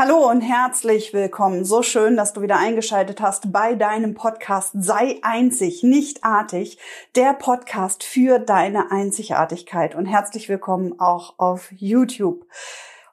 [0.00, 1.64] Hallo und herzlich willkommen.
[1.64, 6.78] So schön, dass du wieder eingeschaltet hast bei deinem Podcast Sei einzig, nicht artig,
[7.16, 9.96] der Podcast für deine Einzigartigkeit.
[9.96, 12.46] Und herzlich willkommen auch auf YouTube.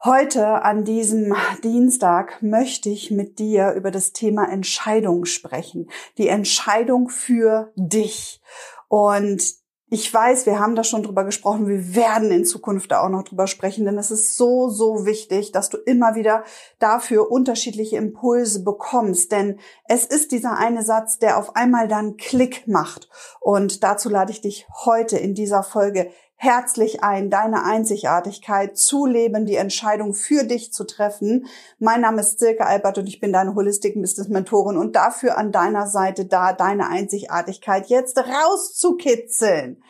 [0.03, 5.89] Heute an diesem Dienstag möchte ich mit dir über das Thema Entscheidung sprechen.
[6.19, 8.41] Die Entscheidung für dich.
[8.89, 9.41] Und
[9.87, 11.67] ich weiß, wir haben da schon drüber gesprochen.
[11.67, 15.51] Wir werden in Zukunft da auch noch drüber sprechen, denn es ist so, so wichtig,
[15.51, 16.43] dass du immer wieder
[16.79, 19.31] dafür unterschiedliche Impulse bekommst.
[19.31, 23.09] Denn es ist dieser eine Satz, der auf einmal dann Klick macht.
[23.39, 29.45] Und dazu lade ich dich heute in dieser Folge herzlich ein, deine Einzigartigkeit zu leben,
[29.45, 31.47] die Entscheidung für dich zu treffen.
[31.79, 35.51] Mein Name ist Silke Albert und ich bin deine Holistic Business Mentorin und dafür an
[35.51, 39.81] deiner Seite da, deine Einzigartigkeit jetzt rauszukitzeln.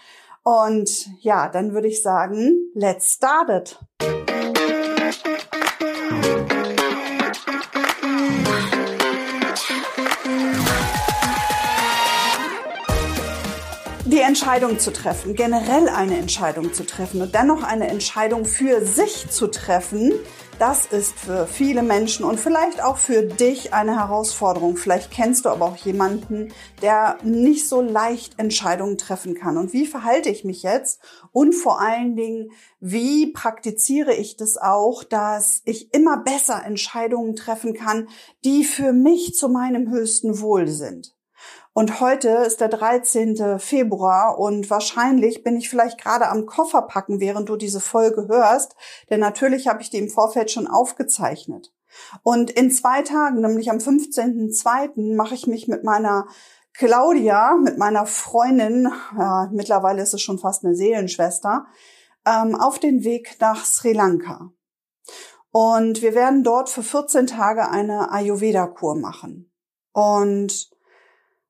[0.44, 4.35] Und ja, dann würde ich sagen, let's start it.
[14.36, 19.48] Entscheidung zu treffen, generell eine Entscheidung zu treffen und dennoch eine Entscheidung für sich zu
[19.48, 20.12] treffen,
[20.60, 24.76] das ist für viele Menschen und vielleicht auch für dich eine Herausforderung.
[24.76, 26.50] Vielleicht kennst du aber auch jemanden,
[26.82, 29.58] der nicht so leicht Entscheidungen treffen kann.
[29.58, 31.00] Und wie verhalte ich mich jetzt?
[31.32, 37.74] Und vor allen Dingen, wie praktiziere ich das auch, dass ich immer besser Entscheidungen treffen
[37.74, 38.10] kann,
[38.44, 41.15] die für mich zu meinem höchsten Wohl sind?
[41.78, 43.60] Und heute ist der 13.
[43.60, 48.78] Februar und wahrscheinlich bin ich vielleicht gerade am Koffer packen, während du diese Folge hörst,
[49.10, 51.74] denn natürlich habe ich die im Vorfeld schon aufgezeichnet.
[52.24, 56.28] Und in zwei Tagen, nämlich am 15.02., mache ich mich mit meiner
[56.74, 61.66] Claudia, mit meiner Freundin, ja, mittlerweile ist es schon fast eine Seelenschwester,
[62.26, 64.50] ähm, auf den Weg nach Sri Lanka.
[65.52, 69.52] Und wir werden dort für 14 Tage eine Ayurveda-Kur machen.
[69.92, 70.74] Und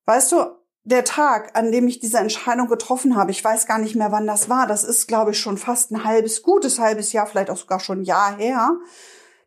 [0.06, 0.46] Weißt du,
[0.84, 4.28] der Tag, an dem ich diese Entscheidung getroffen habe, ich weiß gar nicht mehr, wann
[4.28, 4.68] das war.
[4.68, 8.02] Das ist, glaube ich, schon fast ein halbes, gutes halbes Jahr, vielleicht auch sogar schon
[8.02, 8.78] ein Jahr her.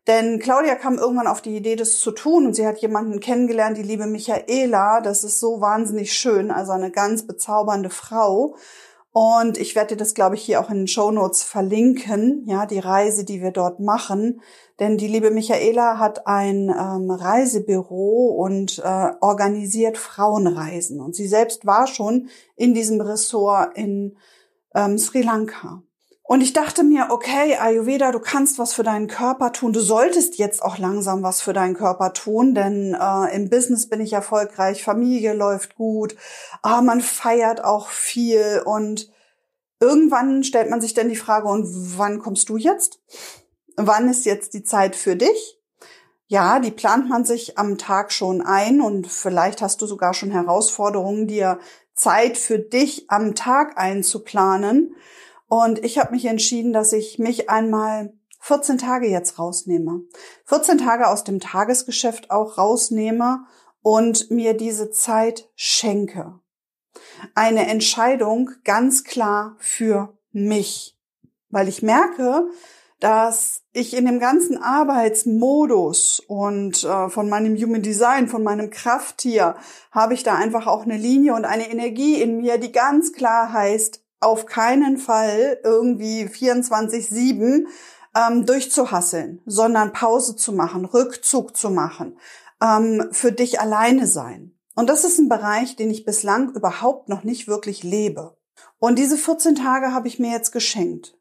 [0.07, 2.47] Denn Claudia kam irgendwann auf die Idee, das zu tun.
[2.47, 5.01] Und sie hat jemanden kennengelernt, die liebe Michaela.
[5.01, 6.51] Das ist so wahnsinnig schön.
[6.51, 8.55] Also eine ganz bezaubernde Frau.
[9.11, 12.79] Und ich werde das, glaube ich, hier auch in den Show Notes verlinken, ja, die
[12.79, 14.41] Reise, die wir dort machen.
[14.79, 21.01] Denn die liebe Michaela hat ein ähm, Reisebüro und äh, organisiert Frauenreisen.
[21.01, 24.15] Und sie selbst war schon in diesem Ressort in
[24.75, 25.83] ähm, Sri Lanka.
[26.29, 29.73] Und ich dachte mir, okay, Ayurveda, du kannst was für deinen Körper tun.
[29.73, 33.99] Du solltest jetzt auch langsam was für deinen Körper tun, denn äh, im Business bin
[33.99, 36.15] ich erfolgreich, Familie läuft gut,
[36.61, 39.09] aber man feiert auch viel und
[39.79, 41.65] irgendwann stellt man sich dann die Frage, und
[41.97, 43.01] wann kommst du jetzt?
[43.75, 45.59] Wann ist jetzt die Zeit für dich?
[46.27, 50.29] Ja, die plant man sich am Tag schon ein und vielleicht hast du sogar schon
[50.29, 51.57] Herausforderungen, dir
[51.95, 54.95] Zeit für dich am Tag einzuplanen.
[55.49, 60.03] Und ich habe mich entschieden, dass ich mich einmal 14 Tage jetzt rausnehme.
[60.45, 63.45] 14 Tage aus dem Tagesgeschäft auch rausnehme
[63.81, 66.39] und mir diese Zeit schenke.
[67.33, 70.97] Eine Entscheidung ganz klar für mich,
[71.49, 72.49] weil ich merke,
[72.99, 79.55] dass ich in dem ganzen Arbeitsmodus und äh, von meinem Human Design, von meinem Krafttier,
[79.91, 83.53] habe ich da einfach auch eine Linie und eine Energie in mir, die ganz klar
[83.53, 87.65] heißt, auf keinen Fall irgendwie 24-7
[88.15, 92.17] ähm, durchzuhasseln, sondern Pause zu machen, Rückzug zu machen,
[92.61, 94.53] ähm, für dich alleine sein.
[94.75, 98.37] Und das ist ein Bereich, den ich bislang überhaupt noch nicht wirklich lebe.
[98.77, 101.17] Und diese 14 Tage habe ich mir jetzt geschenkt.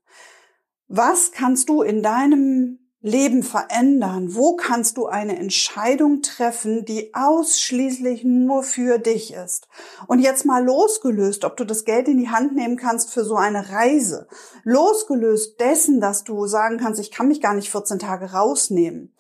[0.86, 4.34] Was kannst du in deinem Leben verändern?
[4.34, 9.68] Wo kannst du eine Entscheidung treffen, die ausschließlich nur für dich ist?
[10.08, 13.36] Und jetzt mal losgelöst, ob du das Geld in die Hand nehmen kannst für so
[13.36, 14.26] eine Reise,
[14.64, 19.14] losgelöst dessen, dass du sagen kannst, ich kann mich gar nicht 14 Tage rausnehmen.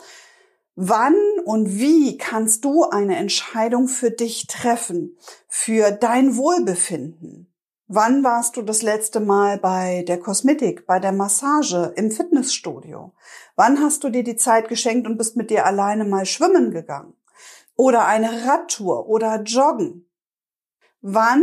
[0.74, 5.16] Wann und wie kannst du eine Entscheidung für dich treffen,
[5.48, 7.47] für dein Wohlbefinden?
[7.90, 13.14] Wann warst du das letzte Mal bei der Kosmetik, bei der Massage, im Fitnessstudio?
[13.56, 17.14] Wann hast du dir die Zeit geschenkt und bist mit dir alleine mal schwimmen gegangen?
[17.76, 20.06] Oder eine Radtour oder joggen?
[21.00, 21.42] Wann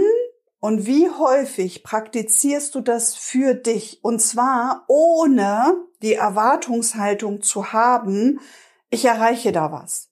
[0.60, 4.04] und wie häufig praktizierst du das für dich?
[4.04, 8.40] Und zwar ohne die Erwartungshaltung zu haben,
[8.92, 10.12] ich erreiche da was.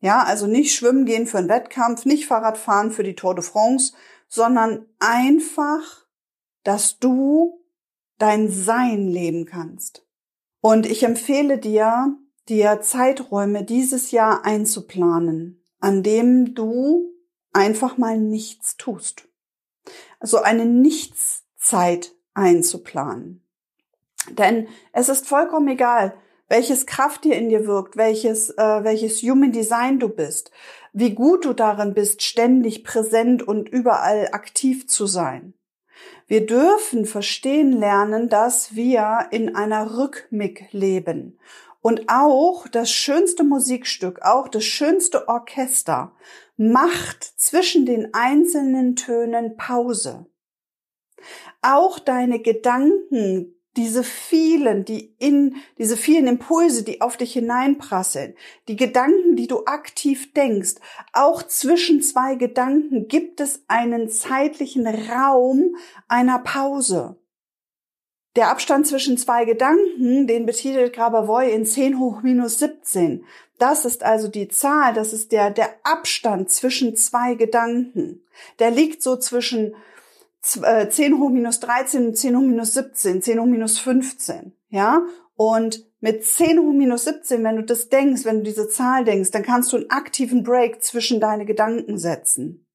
[0.00, 3.44] Ja, also nicht schwimmen gehen für einen Wettkampf, nicht Fahrrad fahren für die Tour de
[3.44, 3.94] France,
[4.30, 6.06] sondern einfach,
[6.62, 7.60] dass du
[8.18, 10.06] dein Sein leben kannst.
[10.60, 12.16] Und ich empfehle dir,
[12.48, 17.12] dir Zeiträume dieses Jahr einzuplanen, an dem du
[17.52, 19.26] einfach mal nichts tust.
[20.20, 23.44] Also eine Nichtszeit einzuplanen.
[24.28, 26.14] Denn es ist vollkommen egal,
[26.48, 30.50] welches Kraft dir in dir wirkt, welches, äh, welches Human Design du bist,
[30.92, 35.54] wie gut du darin bist, ständig präsent und überall aktiv zu sein.
[36.26, 41.38] Wir dürfen verstehen lernen, dass wir in einer Rhythmik leben.
[41.82, 46.12] Und auch das schönste Musikstück, auch das schönste Orchester
[46.56, 50.26] macht zwischen den einzelnen Tönen Pause.
[51.62, 58.34] Auch deine Gedanken, diese vielen, die in, diese vielen Impulse, die auf dich hineinprasseln,
[58.68, 60.74] die Gedanken, die du aktiv denkst,
[61.12, 65.76] auch zwischen zwei Gedanken gibt es einen zeitlichen Raum
[66.08, 67.16] einer Pause.
[68.36, 73.24] Der Abstand zwischen zwei Gedanken, den betitelt Grabavoy in 10 hoch minus 17.
[73.58, 78.22] Das ist also die Zahl, das ist der, der Abstand zwischen zwei Gedanken.
[78.58, 79.74] Der liegt so zwischen
[80.42, 85.06] 10 äh, hoch minus 13 und 10 hoch minus 17, 10 hoch minus 15, ja?
[85.36, 89.30] Und mit 10 hoch minus 17, wenn du das denkst, wenn du diese Zahl denkst,
[89.30, 92.66] dann kannst du einen aktiven Break zwischen deine Gedanken setzen.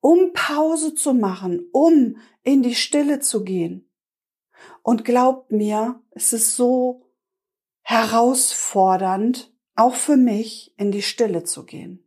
[0.00, 3.90] Um Pause zu machen, um in die Stille zu gehen.
[4.82, 7.02] Und glaubt mir, es ist so
[7.82, 12.05] herausfordernd, auch für mich, in die Stille zu gehen.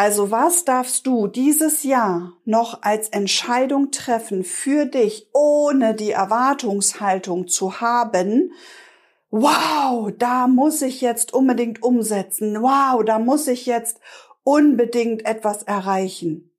[0.00, 7.48] Also was darfst du dieses Jahr noch als Entscheidung treffen für dich, ohne die Erwartungshaltung
[7.48, 8.54] zu haben,
[9.28, 14.00] wow, da muss ich jetzt unbedingt umsetzen, wow, da muss ich jetzt
[14.42, 16.50] unbedingt etwas erreichen.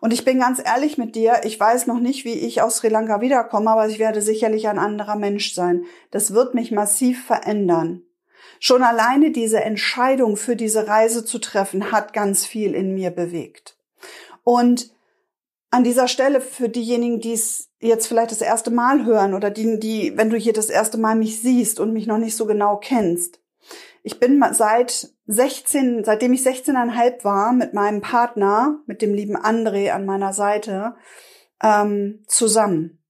[0.00, 2.90] Und ich bin ganz ehrlich mit dir, ich weiß noch nicht, wie ich aus Sri
[2.90, 5.84] Lanka wiederkomme, aber ich werde sicherlich ein anderer Mensch sein.
[6.12, 8.04] Das wird mich massiv verändern.
[8.62, 13.78] Schon alleine diese Entscheidung für diese Reise zu treffen, hat ganz viel in mir bewegt.
[14.44, 14.92] Und
[15.70, 19.80] an dieser Stelle für diejenigen, die es jetzt vielleicht das erste Mal hören oder die,
[19.80, 22.76] die, wenn du hier das erste Mal mich siehst und mich noch nicht so genau
[22.76, 23.40] kennst.
[24.02, 29.90] Ich bin seit 16, seitdem ich 16,5 war, mit meinem Partner, mit dem lieben André
[29.90, 30.96] an meiner Seite,
[31.62, 33.02] ähm, zusammen.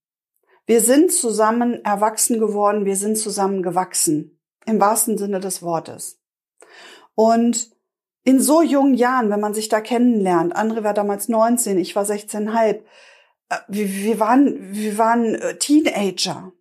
[0.64, 6.20] Wir sind zusammen erwachsen geworden, wir sind zusammen gewachsen im wahrsten Sinne des Wortes.
[7.14, 7.70] Und
[8.24, 12.04] in so jungen Jahren, wenn man sich da kennenlernt, André war damals 19, ich war
[12.04, 12.82] 16,5,
[13.48, 16.52] äh, wir, waren, wir waren äh, Teenager.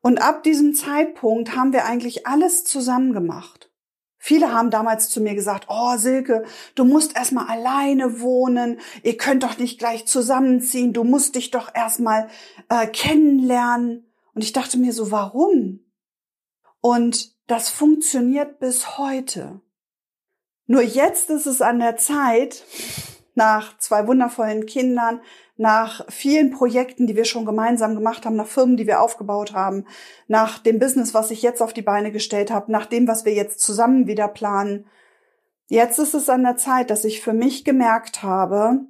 [0.00, 3.70] Und ab diesem Zeitpunkt haben wir eigentlich alles zusammen gemacht.
[4.18, 9.42] Viele haben damals zu mir gesagt, oh Silke, du musst erstmal alleine wohnen, ihr könnt
[9.42, 12.28] doch nicht gleich zusammenziehen, du musst dich doch erstmal
[12.70, 14.10] äh, kennenlernen.
[14.32, 15.83] Und ich dachte mir so, warum?
[16.84, 19.62] Und das funktioniert bis heute.
[20.66, 22.62] Nur jetzt ist es an der Zeit,
[23.34, 25.22] nach zwei wundervollen Kindern,
[25.56, 29.86] nach vielen Projekten, die wir schon gemeinsam gemacht haben, nach Firmen, die wir aufgebaut haben,
[30.28, 33.32] nach dem Business, was ich jetzt auf die Beine gestellt habe, nach dem, was wir
[33.32, 34.86] jetzt zusammen wieder planen.
[35.68, 38.80] Jetzt ist es an der Zeit, dass ich für mich gemerkt habe,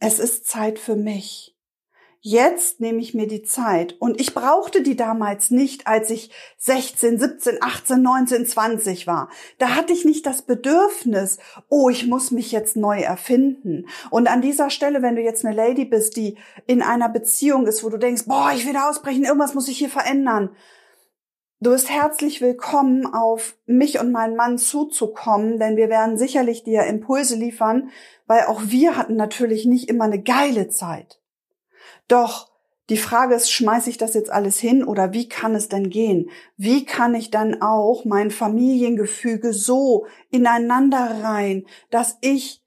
[0.00, 1.56] es ist Zeit für mich.
[2.24, 7.18] Jetzt nehme ich mir die Zeit und ich brauchte die damals nicht, als ich 16,
[7.18, 9.28] 17, 18, 19, 20 war.
[9.58, 13.88] Da hatte ich nicht das Bedürfnis, oh, ich muss mich jetzt neu erfinden.
[14.10, 17.82] Und an dieser Stelle, wenn du jetzt eine Lady bist, die in einer Beziehung ist,
[17.82, 20.50] wo du denkst, boah, ich will da ausbrechen, irgendwas muss ich hier verändern.
[21.58, 26.84] Du bist herzlich willkommen, auf mich und meinen Mann zuzukommen, denn wir werden sicherlich dir
[26.84, 27.90] Impulse liefern,
[28.28, 31.18] weil auch wir hatten natürlich nicht immer eine geile Zeit.
[32.12, 32.50] Doch
[32.90, 36.28] die Frage ist, schmeiße ich das jetzt alles hin oder wie kann es denn gehen?
[36.58, 42.62] Wie kann ich dann auch mein Familiengefüge so ineinander rein, dass ich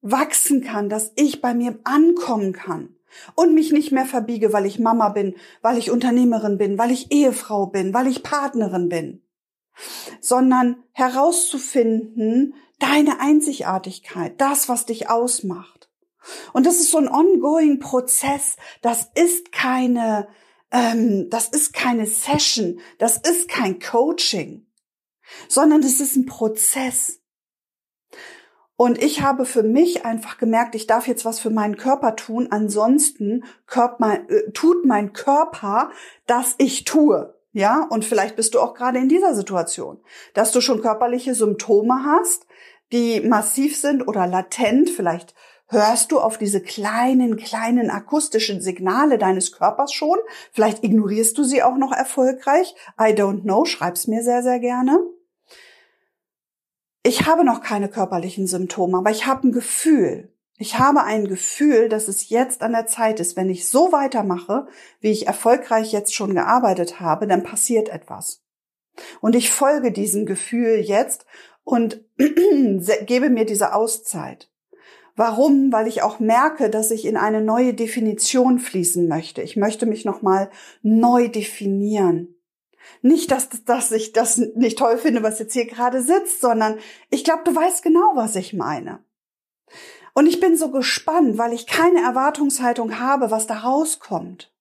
[0.00, 2.94] wachsen kann, dass ich bei mir ankommen kann
[3.34, 7.10] und mich nicht mehr verbiege, weil ich Mama bin, weil ich Unternehmerin bin, weil ich
[7.10, 9.22] Ehefrau bin, weil ich Partnerin bin,
[10.20, 15.77] sondern herauszufinden, deine Einzigartigkeit, das, was dich ausmacht.
[16.52, 18.56] Und das ist so ein ongoing Prozess.
[18.82, 20.28] Das ist keine,
[20.70, 22.80] ähm, das ist keine Session.
[22.98, 24.66] Das ist kein Coaching,
[25.48, 27.20] sondern das ist ein Prozess.
[28.80, 32.46] Und ich habe für mich einfach gemerkt, ich darf jetzt was für meinen Körper tun.
[32.52, 35.90] Ansonsten äh, tut mein Körper,
[36.26, 37.34] dass ich tue.
[37.52, 40.00] Ja, und vielleicht bist du auch gerade in dieser Situation,
[40.32, 42.46] dass du schon körperliche Symptome hast,
[42.92, 44.90] die massiv sind oder latent.
[44.90, 45.34] Vielleicht
[45.70, 50.18] Hörst du auf diese kleinen, kleinen akustischen Signale deines Körpers schon?
[50.52, 52.74] Vielleicht ignorierst du sie auch noch erfolgreich.
[52.98, 53.66] I don't know.
[53.66, 54.98] Schreib's mir sehr, sehr gerne.
[57.02, 60.32] Ich habe noch keine körperlichen Symptome, aber ich habe ein Gefühl.
[60.56, 64.66] Ich habe ein Gefühl, dass es jetzt an der Zeit ist, wenn ich so weitermache,
[65.00, 68.42] wie ich erfolgreich jetzt schon gearbeitet habe, dann passiert etwas.
[69.20, 71.26] Und ich folge diesem Gefühl jetzt
[71.62, 74.50] und gebe mir diese Auszeit.
[75.18, 75.72] Warum?
[75.72, 79.42] Weil ich auch merke, dass ich in eine neue Definition fließen möchte.
[79.42, 80.48] Ich möchte mich nochmal
[80.82, 82.36] neu definieren.
[83.02, 86.78] Nicht, dass, dass ich das nicht toll finde, was jetzt hier gerade sitzt, sondern
[87.10, 89.00] ich glaube, du weißt genau, was ich meine.
[90.14, 94.52] Und ich bin so gespannt, weil ich keine Erwartungshaltung habe, was da rauskommt.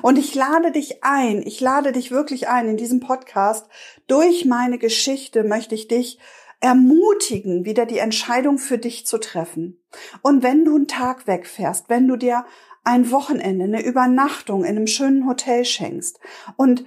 [0.00, 3.66] Und ich lade dich ein, ich lade dich wirklich ein in diesem Podcast.
[4.06, 6.18] Durch meine Geschichte möchte ich dich
[6.60, 9.82] ermutigen, wieder die Entscheidung für dich zu treffen.
[10.22, 12.44] Und wenn du einen Tag wegfährst, wenn du dir
[12.84, 16.20] ein Wochenende, eine Übernachtung in einem schönen Hotel schenkst
[16.56, 16.84] und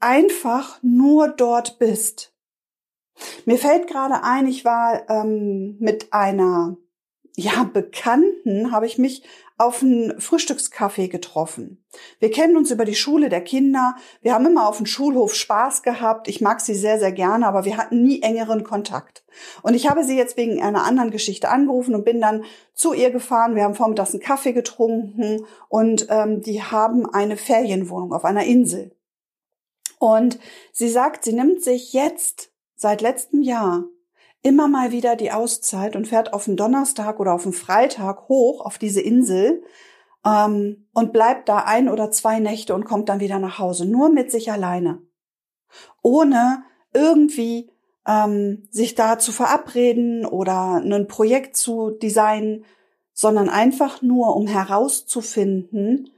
[0.00, 2.34] einfach nur dort bist.
[3.44, 6.76] Mir fällt gerade ein, ich war ähm, mit einer
[7.36, 9.24] ja, Bekannten habe ich mich
[9.56, 11.84] auf einen Frühstückskaffee getroffen.
[12.18, 13.94] Wir kennen uns über die Schule der Kinder.
[14.20, 16.26] Wir haben immer auf dem Schulhof Spaß gehabt.
[16.26, 19.24] Ich mag sie sehr, sehr gerne, aber wir hatten nie engeren Kontakt.
[19.62, 22.44] Und ich habe sie jetzt wegen einer anderen Geschichte angerufen und bin dann
[22.74, 23.54] zu ihr gefahren.
[23.54, 28.96] Wir haben vormittags einen Kaffee getrunken und ähm, die haben eine Ferienwohnung auf einer Insel.
[30.00, 30.40] Und
[30.72, 33.84] sie sagt, sie nimmt sich jetzt seit letztem Jahr
[34.44, 38.64] immer mal wieder die Auszeit und fährt auf den Donnerstag oder auf den Freitag hoch
[38.64, 39.64] auf diese Insel
[40.24, 44.10] ähm, und bleibt da ein oder zwei Nächte und kommt dann wieder nach Hause, nur
[44.10, 45.00] mit sich alleine,
[46.02, 47.70] ohne irgendwie
[48.06, 52.66] ähm, sich da zu verabreden oder ein Projekt zu designen,
[53.14, 56.10] sondern einfach nur, um herauszufinden,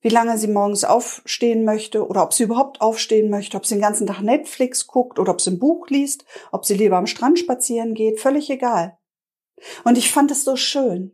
[0.00, 3.80] wie lange sie morgens aufstehen möchte oder ob sie überhaupt aufstehen möchte, ob sie den
[3.80, 7.38] ganzen Tag Netflix guckt oder ob sie ein Buch liest, ob sie lieber am Strand
[7.38, 8.98] spazieren geht, völlig egal.
[9.84, 11.12] Und ich fand es so schön.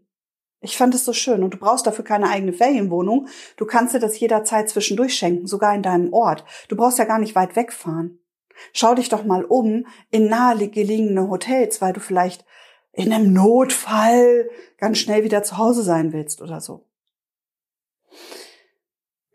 [0.61, 1.43] Ich fand es so schön.
[1.43, 3.29] Und du brauchst dafür keine eigene Ferienwohnung.
[3.57, 6.45] Du kannst dir das jederzeit zwischendurch schenken, sogar in deinem Ort.
[6.69, 8.21] Du brauchst ja gar nicht weit wegfahren.
[8.73, 12.45] Schau dich doch mal um in nahegelegene Hotels, weil du vielleicht
[12.93, 16.87] in einem Notfall ganz schnell wieder zu Hause sein willst oder so.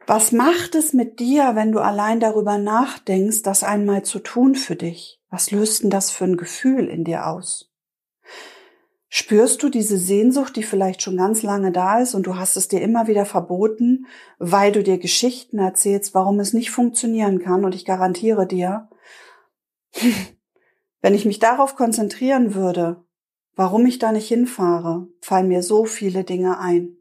[0.08, 4.78] Was macht es mit dir, wenn du allein darüber nachdenkst, das einmal zu tun für
[4.78, 5.22] dich?
[5.30, 7.74] Was löst denn das für ein Gefühl in dir aus?
[9.10, 12.70] Spürst du diese Sehnsucht, die vielleicht schon ganz lange da ist und du hast es
[12.70, 14.06] dir immer wieder verboten,
[14.40, 17.66] weil du dir Geschichten erzählst, warum es nicht funktionieren kann?
[17.66, 18.88] Und ich garantiere dir,
[21.02, 23.04] wenn ich mich darauf konzentrieren würde,
[23.56, 26.97] warum ich da nicht hinfahre, fallen mir so viele Dinge ein.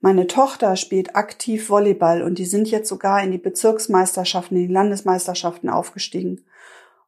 [0.00, 4.72] Meine Tochter spielt aktiv Volleyball und die sind jetzt sogar in die Bezirksmeisterschaften, in die
[4.72, 6.44] Landesmeisterschaften aufgestiegen.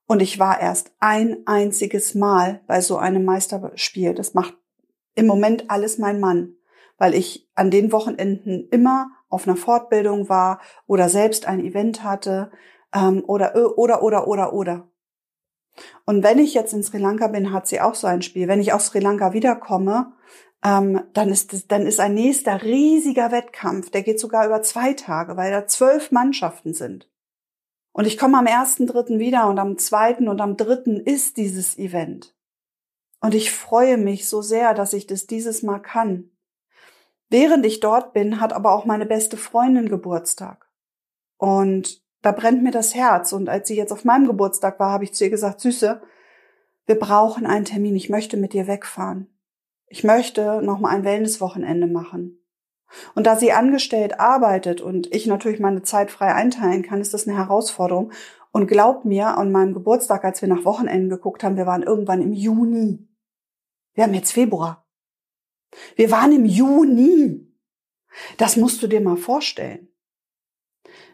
[0.07, 4.14] Und ich war erst ein einziges Mal bei so einem Meisterspiel.
[4.14, 4.54] Das macht
[5.14, 6.54] im Moment alles mein Mann,
[6.99, 12.50] weil ich an den Wochenenden immer auf einer Fortbildung war oder selbst ein Event hatte
[12.95, 14.88] ähm, oder oder oder oder oder.
[16.04, 18.49] Und wenn ich jetzt in Sri Lanka bin, hat sie auch so ein Spiel.
[18.49, 20.12] Wenn ich aus Sri Lanka wiederkomme,
[20.64, 24.92] ähm, dann ist das, dann ist ein nächster riesiger Wettkampf, der geht sogar über zwei
[24.95, 27.09] Tage, weil da zwölf Mannschaften sind.
[27.92, 31.76] Und ich komme am ersten, dritten wieder und am zweiten und am dritten ist dieses
[31.78, 32.35] Event.
[33.21, 36.31] Und ich freue mich so sehr, dass ich das dieses Mal kann.
[37.28, 40.69] Während ich dort bin, hat aber auch meine beste Freundin Geburtstag.
[41.38, 43.33] Und da brennt mir das Herz.
[43.33, 46.02] Und als sie jetzt auf meinem Geburtstag war, habe ich zu ihr gesagt, Süße,
[46.87, 47.97] wir brauchen einen Termin.
[47.97, 49.32] Ich möchte mit dir wegfahren
[49.92, 52.42] ich möchte noch mal ein Wellnesswochenende machen.
[53.14, 57.28] Und da sie angestellt arbeitet und ich natürlich meine Zeit frei einteilen kann, ist das
[57.28, 58.11] eine Herausforderung.
[58.52, 62.22] Und glaub mir, an meinem Geburtstag, als wir nach Wochenenden geguckt haben, wir waren irgendwann
[62.22, 63.06] im Juni.
[63.92, 64.87] Wir haben jetzt Februar.
[65.94, 67.52] Wir waren im Juni.
[68.38, 69.88] Das musst du dir mal vorstellen.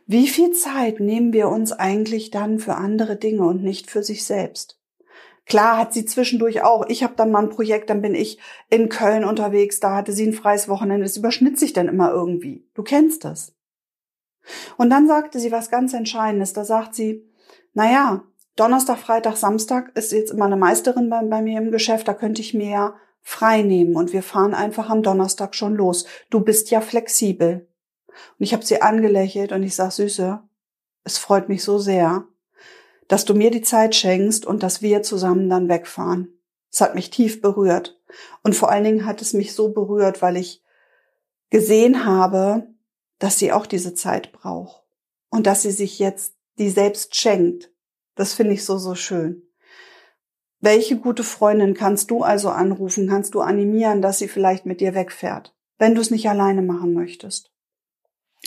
[0.06, 4.24] Wie viel Zeit nehmen wir uns eigentlich dann für andere Dinge und nicht für sich
[4.24, 4.77] selbst?
[5.48, 6.86] Klar hat sie zwischendurch auch.
[6.88, 8.38] Ich habe dann mal ein Projekt, dann bin ich
[8.68, 11.06] in Köln unterwegs, da hatte sie ein freies Wochenende.
[11.06, 12.68] Es überschnitt sich dann immer irgendwie.
[12.74, 13.54] Du kennst das.
[14.76, 16.52] Und dann sagte sie was ganz Entscheidendes.
[16.52, 17.26] Da sagt sie,
[17.72, 18.24] na ja,
[18.56, 22.42] Donnerstag, Freitag, Samstag ist jetzt immer eine Meisterin bei, bei mir im Geschäft, da könnte
[22.42, 26.06] ich mir ja frei nehmen und wir fahren einfach am Donnerstag schon los.
[26.28, 27.68] Du bist ja flexibel.
[28.08, 30.42] Und ich habe sie angelächelt und ich sag, Süße,
[31.04, 32.26] es freut mich so sehr,
[33.08, 36.38] dass du mir die Zeit schenkst und dass wir zusammen dann wegfahren.
[36.70, 37.98] Es hat mich tief berührt.
[38.42, 40.62] Und vor allen Dingen hat es mich so berührt, weil ich
[41.50, 42.68] gesehen habe,
[43.18, 44.82] dass sie auch diese Zeit braucht
[45.30, 47.70] und dass sie sich jetzt die selbst schenkt.
[48.14, 49.42] Das finde ich so, so schön.
[50.60, 54.94] Welche gute Freundin kannst du also anrufen, kannst du animieren, dass sie vielleicht mit dir
[54.94, 57.52] wegfährt, wenn du es nicht alleine machen möchtest?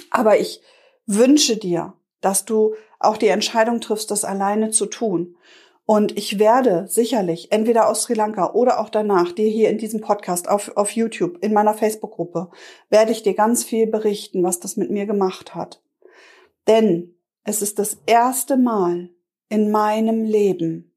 [0.09, 0.61] Aber ich
[1.05, 5.35] wünsche dir, dass du auch die Entscheidung triffst, das alleine zu tun.
[5.85, 9.99] Und ich werde sicherlich entweder aus Sri Lanka oder auch danach dir hier in diesem
[9.99, 12.49] Podcast auf, auf YouTube, in meiner Facebook-Gruppe,
[12.89, 15.81] werde ich dir ganz viel berichten, was das mit mir gemacht hat.
[16.67, 19.09] Denn es ist das erste Mal
[19.49, 20.93] in meinem Leben,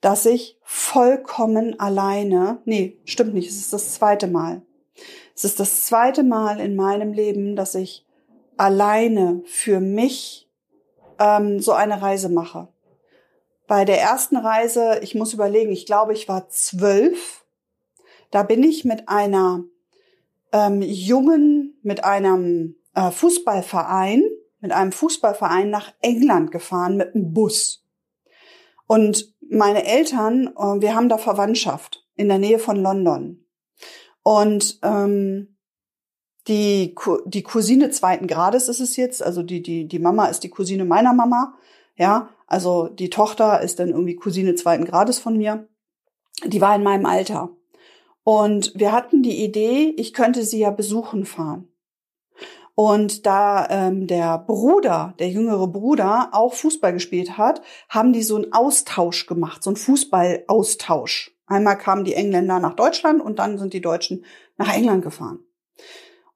[0.00, 4.62] dass ich vollkommen alleine, nee, stimmt nicht, es ist das zweite Mal.
[5.34, 8.04] Es ist das zweite Mal in meinem Leben, dass ich
[8.58, 10.48] alleine für mich
[11.18, 12.68] ähm, so eine Reise mache.
[13.66, 17.44] Bei der ersten Reise, ich muss überlegen, ich glaube, ich war zwölf.
[18.30, 19.64] Da bin ich mit einer
[20.52, 24.24] ähm, jungen, mit einem äh, Fußballverein,
[24.60, 27.84] mit einem Fußballverein nach England gefahren mit einem Bus.
[28.86, 33.44] Und meine Eltern, äh, wir haben da Verwandtschaft in der Nähe von London.
[34.22, 35.57] Und ähm,
[36.48, 36.94] die,
[37.26, 40.84] die Cousine zweiten Grades ist es jetzt, also die, die, die Mama ist die Cousine
[40.84, 41.54] meiner Mama,
[41.96, 45.68] ja, also die Tochter ist dann irgendwie Cousine zweiten Grades von mir.
[46.44, 47.50] Die war in meinem Alter.
[48.24, 51.68] Und wir hatten die Idee, ich könnte sie ja besuchen fahren.
[52.74, 58.36] Und da ähm, der Bruder, der jüngere Bruder, auch Fußball gespielt hat, haben die so
[58.36, 61.34] einen Austausch gemacht, so einen Fußballaustausch.
[61.46, 64.24] Einmal kamen die Engländer nach Deutschland und dann sind die Deutschen
[64.56, 65.40] nach England gefahren.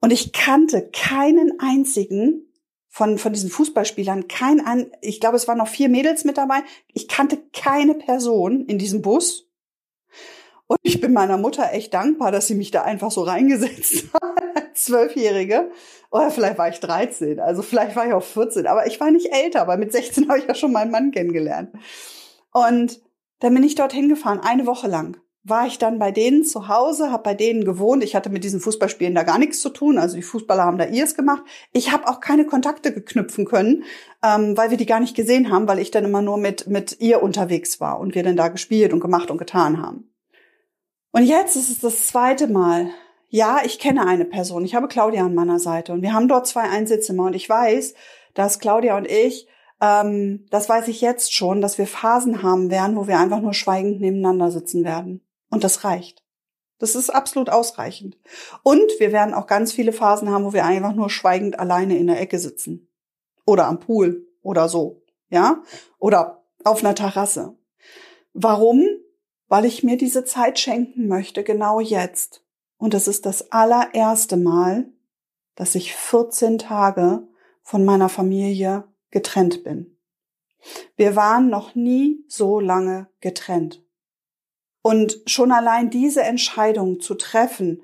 [0.02, 2.52] Und ich kannte keinen einzigen
[2.88, 6.62] von, von diesen Fußballspielern kein an, ich glaube, es waren noch vier Mädels mit dabei.
[6.88, 9.48] Ich kannte keine Person in diesem Bus.
[10.66, 14.76] Und ich bin meiner Mutter echt dankbar, dass sie mich da einfach so reingesetzt hat,
[14.76, 15.70] Zwölfjährige.
[16.10, 19.32] Oder vielleicht war ich 13, also vielleicht war ich auch 14, aber ich war nicht
[19.32, 21.70] älter, weil mit 16 habe ich ja schon meinen Mann kennengelernt.
[22.52, 23.00] Und
[23.38, 27.10] dann bin ich dorthin gefahren, eine Woche lang war ich dann bei denen zu Hause,
[27.10, 28.04] habe bei denen gewohnt.
[28.04, 29.98] Ich hatte mit diesen Fußballspielen da gar nichts zu tun.
[29.98, 31.42] Also die Fußballer haben da ihrs gemacht.
[31.72, 33.82] Ich habe auch keine Kontakte geknüpfen können,
[34.22, 37.00] ähm, weil wir die gar nicht gesehen haben, weil ich dann immer nur mit, mit
[37.00, 40.12] ihr unterwegs war und wir dann da gespielt und gemacht und getan haben.
[41.10, 42.90] Und jetzt ist es das zweite Mal.
[43.28, 44.64] Ja, ich kenne eine Person.
[44.64, 47.94] Ich habe Claudia an meiner Seite und wir haben dort zwei Einzelzimmer und ich weiß,
[48.34, 49.48] dass Claudia und ich
[49.80, 53.52] ähm, das weiß ich jetzt schon, dass wir Phasen haben werden, wo wir einfach nur
[53.52, 55.20] schweigend nebeneinander sitzen werden.
[55.52, 56.24] Und das reicht.
[56.78, 58.16] Das ist absolut ausreichend.
[58.62, 62.06] Und wir werden auch ganz viele Phasen haben, wo wir einfach nur schweigend alleine in
[62.06, 62.88] der Ecke sitzen.
[63.44, 65.02] Oder am Pool oder so.
[65.28, 65.62] Ja?
[65.98, 67.54] Oder auf einer Terrasse.
[68.32, 68.82] Warum?
[69.48, 72.42] Weil ich mir diese Zeit schenken möchte, genau jetzt.
[72.78, 74.90] Und es ist das allererste Mal,
[75.54, 77.28] dass ich 14 Tage
[77.62, 79.98] von meiner Familie getrennt bin.
[80.96, 83.82] Wir waren noch nie so lange getrennt.
[84.82, 87.82] Und schon allein diese Entscheidung zu treffen,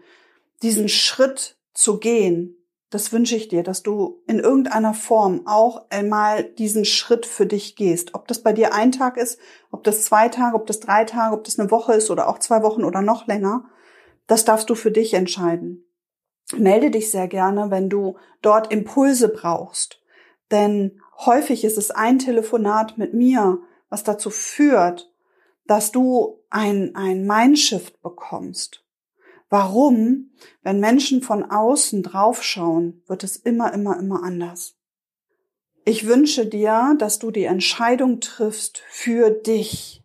[0.62, 2.58] diesen Schritt zu gehen,
[2.90, 7.76] das wünsche ich dir, dass du in irgendeiner Form auch einmal diesen Schritt für dich
[7.76, 8.14] gehst.
[8.14, 9.38] Ob das bei dir ein Tag ist,
[9.70, 12.38] ob das zwei Tage, ob das drei Tage, ob das eine Woche ist oder auch
[12.38, 13.64] zwei Wochen oder noch länger,
[14.26, 15.84] das darfst du für dich entscheiden.
[16.56, 20.00] Melde dich sehr gerne, wenn du dort Impulse brauchst.
[20.50, 23.58] Denn häufig ist es ein Telefonat mit mir,
[23.90, 25.12] was dazu führt,
[25.66, 28.84] dass du ein, ein Mindshift bekommst.
[29.48, 30.30] Warum?
[30.62, 34.76] Wenn Menschen von außen draufschauen, wird es immer, immer, immer anders.
[35.84, 40.04] Ich wünsche dir, dass du die Entscheidung triffst für dich.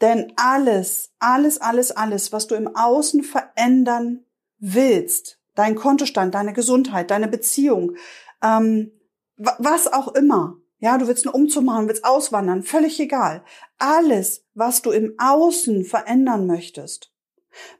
[0.00, 4.24] Denn alles, alles, alles, alles, was du im Außen verändern
[4.58, 7.96] willst, dein Kontostand, deine Gesundheit, deine Beziehung,
[8.42, 8.90] ähm,
[9.36, 13.44] was auch immer, ja, du willst einen Umzug machen, willst auswandern, völlig egal.
[13.78, 17.12] Alles, was du im Außen verändern möchtest,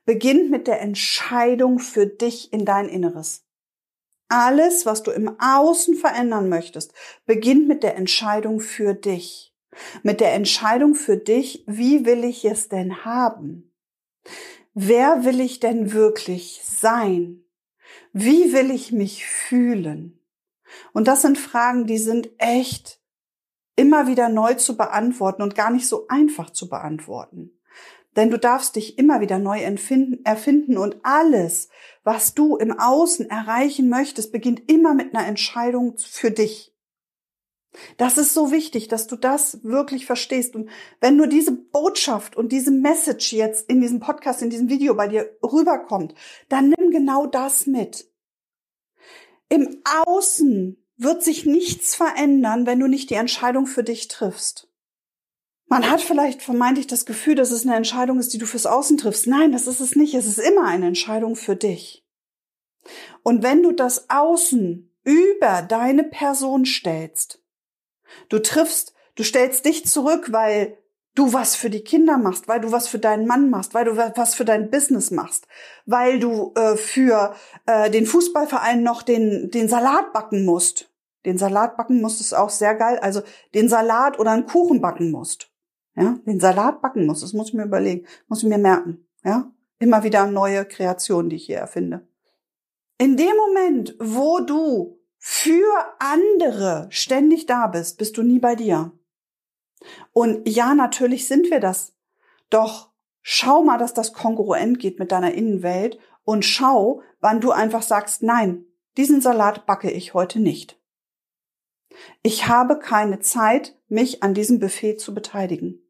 [0.05, 3.45] beginnt mit der Entscheidung für dich in dein Inneres.
[4.29, 6.93] Alles, was du im Außen verändern möchtest,
[7.27, 9.53] beginnt mit der Entscheidung für dich.
[10.05, 13.73] Mit der Entscheidung für dich, wie will ich es denn haben?
[14.75, 17.43] Wer will ich denn wirklich sein?
[18.12, 20.22] Wie will ich mich fühlen?
[20.93, 23.01] Und das sind Fragen, die sind echt
[23.77, 27.59] immer wieder neu zu beantworten und gar nicht so einfach zu beantworten.
[28.17, 31.69] Denn du darfst dich immer wieder neu erfinden und alles,
[32.05, 36.73] was du im Außen erreichen möchtest, beginnt immer mit einer Entscheidung für dich.
[37.97, 40.55] Das ist so wichtig, dass du das wirklich verstehst.
[40.55, 40.69] Und
[41.01, 45.09] wenn nur diese Botschaft und diese Message jetzt in diesem Podcast, in diesem Video bei
[45.09, 46.15] dir rüberkommt,
[46.51, 48.12] dann nimm genau das mit.
[49.53, 54.67] Im Außen wird sich nichts verändern, wenn du nicht die Entscheidung für dich triffst.
[55.67, 58.97] Man hat vielleicht vermeintlich das Gefühl, dass es eine Entscheidung ist, die du fürs Außen
[58.97, 59.27] triffst.
[59.27, 60.15] Nein, das ist es nicht.
[60.15, 62.03] Es ist immer eine Entscheidung für dich.
[63.23, 67.43] Und wenn du das Außen über deine Person stellst,
[68.31, 70.79] du triffst, du stellst dich zurück, weil
[71.14, 73.96] du was für die Kinder machst, weil du was für deinen Mann machst, weil du
[73.96, 75.46] was für dein Business machst,
[75.87, 77.35] weil du äh, für
[77.66, 80.90] äh, den Fußballverein noch den, den Salat backen musst.
[81.25, 82.98] Den Salat backen musst ist auch sehr geil.
[82.98, 83.22] Also
[83.55, 85.53] den Salat oder einen Kuchen backen musst
[85.96, 89.53] ja, den Salat backen muss, das muss ich mir überlegen, muss ich mir merken, ja,
[89.79, 92.07] immer wieder neue Kreationen, die ich hier erfinde.
[92.98, 98.92] In dem Moment, wo du für andere ständig da bist, bist du nie bei dir.
[100.12, 101.95] Und ja, natürlich sind wir das.
[102.51, 102.90] Doch
[103.23, 108.23] schau mal, dass das kongruent geht mit deiner Innenwelt und schau, wann du einfach sagst,
[108.23, 108.66] nein,
[108.97, 110.79] diesen Salat backe ich heute nicht.
[112.23, 115.81] Ich habe keine Zeit, mich an diesem Buffet zu beteiligen.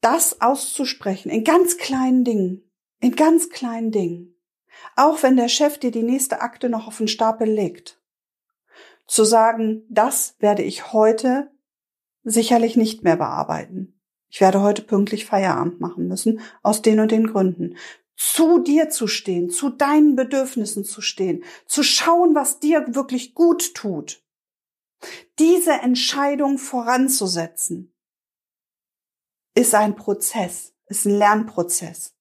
[0.00, 4.36] Das auszusprechen in ganz kleinen Dingen, in ganz kleinen Dingen.
[4.96, 8.00] Auch wenn der Chef dir die nächste Akte noch auf den Stapel legt.
[9.06, 11.50] Zu sagen, das werde ich heute
[12.24, 14.00] sicherlich nicht mehr bearbeiten.
[14.28, 17.76] Ich werde heute pünktlich Feierabend machen müssen, aus den und den Gründen.
[18.16, 23.74] Zu dir zu stehen, zu deinen Bedürfnissen zu stehen, zu schauen, was dir wirklich gut
[23.74, 24.24] tut
[25.38, 27.94] diese Entscheidung voranzusetzen,
[29.54, 32.16] ist ein Prozess, ist ein Lernprozess.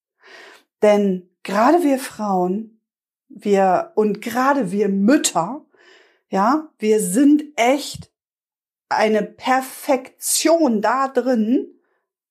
[0.82, 2.82] Denn gerade wir Frauen,
[3.28, 5.66] wir und gerade wir Mütter,
[6.30, 8.12] ja, wir sind echt
[8.90, 11.80] eine Perfektion da drin,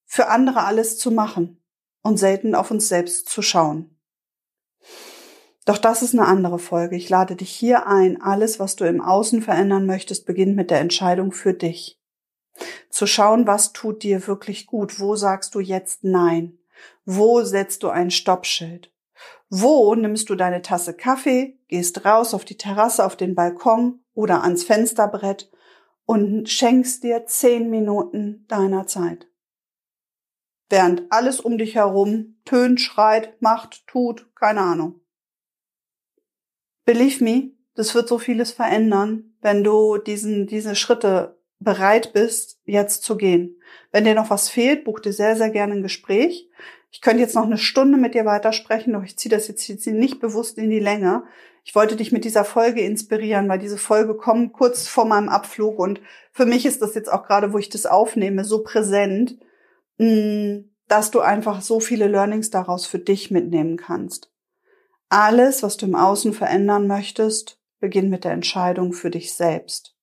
[0.04, 1.62] für andere alles zu machen
[2.02, 3.98] und selten auf uns selbst zu schauen.
[5.64, 6.96] Doch das ist eine andere Folge.
[6.96, 8.20] Ich lade dich hier ein.
[8.20, 12.00] Alles, was du im Außen verändern möchtest, beginnt mit der Entscheidung für dich.
[12.90, 14.98] Zu schauen, was tut dir wirklich gut.
[14.98, 16.58] Wo sagst du jetzt Nein?
[17.04, 18.92] Wo setzt du ein Stoppschild?
[19.48, 24.42] Wo nimmst du deine Tasse Kaffee, gehst raus auf die Terrasse, auf den Balkon oder
[24.42, 25.50] ans Fensterbrett
[26.12, 29.28] und schenkst dir zehn Minuten deiner Zeit?
[30.68, 35.00] Während alles um dich herum tönt, schreit, macht, tut, keine Ahnung.
[36.84, 43.04] Believe me, das wird so vieles verändern, wenn du diesen, diese Schritte bereit bist, jetzt
[43.04, 43.58] zu gehen.
[43.90, 46.50] Wenn dir noch was fehlt, buch dir sehr, sehr gerne ein Gespräch.
[46.90, 49.86] Ich könnte jetzt noch eine Stunde mit dir weitersprechen, doch ich ziehe das jetzt, jetzt
[49.86, 51.24] nicht bewusst in die Länge.
[51.64, 55.78] Ich wollte dich mit dieser Folge inspirieren, weil diese Folge kommt kurz vor meinem Abflug
[55.78, 56.00] und
[56.32, 59.38] für mich ist das jetzt auch gerade, wo ich das aufnehme, so präsent,
[59.98, 64.32] mm, dass du einfach so viele Learnings daraus für dich mitnehmen kannst.
[65.08, 69.94] Alles, was du im Außen verändern möchtest, beginnt mit der Entscheidung für dich selbst.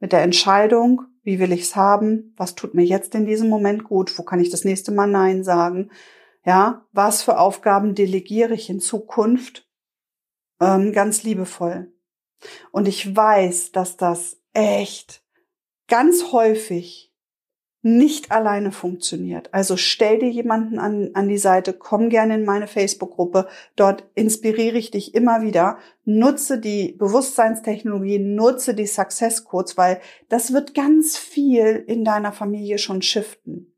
[0.00, 2.34] Mit der Entscheidung, wie will ich's haben?
[2.36, 4.18] Was tut mir jetzt in diesem Moment gut?
[4.18, 5.90] Wo kann ich das nächste Mal Nein sagen?
[6.44, 9.66] Ja, was für Aufgaben delegiere ich in Zukunft?
[10.64, 11.92] Ähm, ganz liebevoll.
[12.72, 15.22] Und ich weiß, dass das echt
[15.88, 17.14] ganz häufig
[17.86, 19.52] nicht alleine funktioniert.
[19.52, 23.46] Also stell dir jemanden an, an die Seite, komm gerne in meine Facebook-Gruppe,
[23.76, 30.00] dort inspiriere ich dich immer wieder, nutze die Bewusstseinstechnologie, nutze die Success Codes, weil
[30.30, 33.74] das wird ganz viel in deiner Familie schon shiften.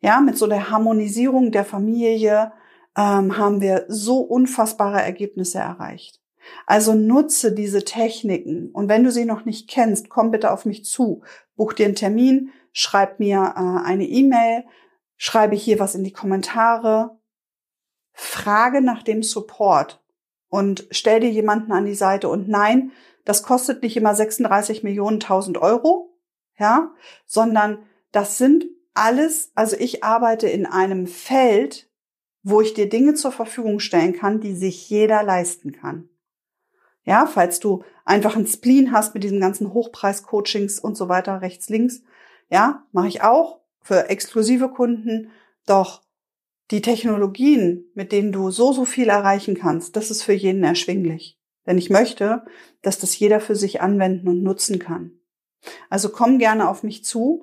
[0.00, 2.52] Ja, mit so der Harmonisierung der Familie
[2.96, 6.19] ähm, haben wir so unfassbare Ergebnisse erreicht.
[6.66, 10.84] Also nutze diese Techniken und wenn du sie noch nicht kennst, komm bitte auf mich
[10.84, 11.22] zu,
[11.56, 14.64] buch dir einen Termin, schreib mir äh, eine E-Mail,
[15.16, 17.18] schreibe hier was in die Kommentare,
[18.12, 20.02] frage nach dem Support
[20.48, 22.28] und stell dir jemanden an die Seite.
[22.28, 22.92] Und nein,
[23.24, 26.18] das kostet nicht immer 36 Millionen tausend Euro,
[26.58, 26.92] ja,
[27.26, 27.78] sondern
[28.12, 31.88] das sind alles, also ich arbeite in einem Feld,
[32.42, 36.08] wo ich dir Dinge zur Verfügung stellen kann, die sich jeder leisten kann.
[37.10, 41.68] Ja, falls du einfach ein Spleen hast mit diesen ganzen Hochpreis-Coachings und so weiter, rechts,
[41.68, 42.04] links,
[42.50, 45.32] ja, mache ich auch für exklusive Kunden.
[45.66, 46.02] Doch
[46.70, 51.36] die Technologien, mit denen du so, so viel erreichen kannst, das ist für jeden erschwinglich.
[51.66, 52.44] Denn ich möchte,
[52.80, 55.10] dass das jeder für sich anwenden und nutzen kann.
[55.88, 57.42] Also komm gerne auf mich zu.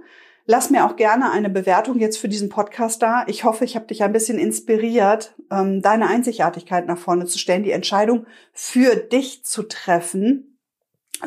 [0.50, 3.26] Lass mir auch gerne eine Bewertung jetzt für diesen Podcast da.
[3.28, 7.64] Ich hoffe, ich habe dich ein bisschen inspiriert, ähm, deine Einzigartigkeit nach vorne zu stellen,
[7.64, 10.58] die Entscheidung für dich zu treffen,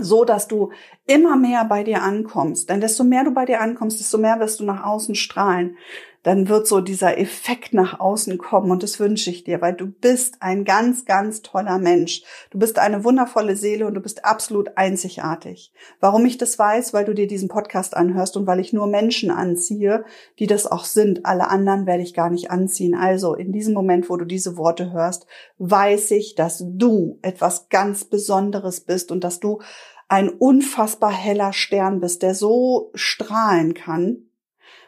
[0.00, 0.72] so dass du
[1.06, 4.58] immer mehr bei dir ankommst, denn desto mehr du bei dir ankommst, desto mehr wirst
[4.58, 5.76] du nach außen strahlen
[6.22, 9.86] dann wird so dieser Effekt nach außen kommen und das wünsche ich dir, weil du
[9.86, 12.22] bist ein ganz, ganz toller Mensch.
[12.50, 15.72] Du bist eine wundervolle Seele und du bist absolut einzigartig.
[15.98, 19.30] Warum ich das weiß, weil du dir diesen Podcast anhörst und weil ich nur Menschen
[19.30, 20.04] anziehe,
[20.38, 21.24] die das auch sind.
[21.24, 22.94] Alle anderen werde ich gar nicht anziehen.
[22.94, 25.26] Also in diesem Moment, wo du diese Worte hörst,
[25.58, 29.60] weiß ich, dass du etwas ganz Besonderes bist und dass du
[30.08, 34.29] ein unfassbar heller Stern bist, der so strahlen kann,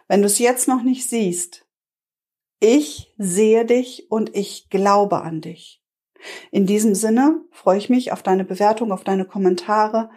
[0.08, 1.66] wenn du es jetzt noch nicht siehst,
[2.60, 5.82] ich sehe dich und ich glaube an dich.
[6.50, 10.10] In diesem Sinne freue ich mich auf deine Bewertung, auf deine Kommentare.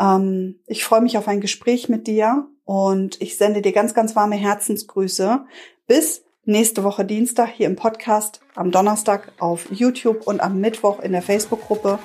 [0.00, 4.16] Ähm, ich freue mich auf ein Gespräch mit dir und ich sende dir ganz, ganz
[4.16, 5.44] warme Herzensgrüße.
[5.86, 11.12] Bis nächste Woche Dienstag hier im Podcast, am Donnerstag auf YouTube und am Mittwoch in
[11.12, 11.98] der Facebook-Gruppe.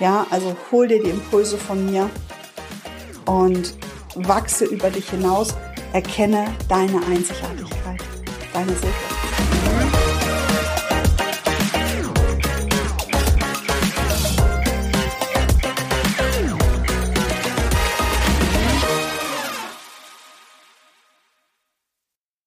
[0.00, 2.08] Ja, also hol dir die Impulse von mir
[3.26, 3.74] und
[4.14, 5.54] wachse über dich hinaus.
[5.92, 8.00] Erkenne deine Einzigartigkeit.
[8.54, 9.21] Deine Silke.